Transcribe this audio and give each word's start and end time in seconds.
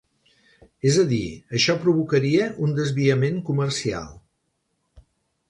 És 0.91 0.95
a 1.03 1.03
dir, 1.11 1.19
això 1.59 1.75
provocaria 1.83 2.47
un 2.69 2.73
desviament 2.81 3.39
comercial. 3.51 4.11